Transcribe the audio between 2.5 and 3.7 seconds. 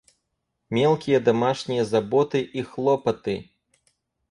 хлопоты.